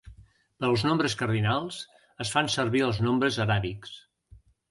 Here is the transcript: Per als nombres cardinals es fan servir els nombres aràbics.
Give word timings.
Per 0.61 0.65
als 0.69 0.85
nombres 0.87 1.15
cardinals 1.19 1.77
es 2.25 2.33
fan 2.37 2.49
servir 2.55 2.83
els 2.87 3.03
nombres 3.09 3.39
aràbics. 3.47 3.93